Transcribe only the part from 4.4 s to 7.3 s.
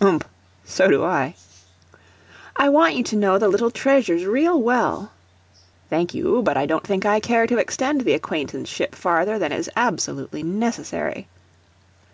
well. [Thank you, but I don't think I